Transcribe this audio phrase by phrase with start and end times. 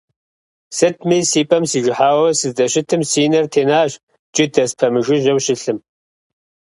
[0.77, 3.91] Сытми, си пӀэм сижыхьауэ сыздэщытым, си нэр тенащ
[4.33, 5.79] джыдэ спэмыжыжьэу щылъым.